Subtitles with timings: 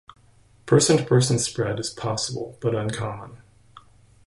[0.65, 3.37] Person-to-person spread is possible, but uncommon.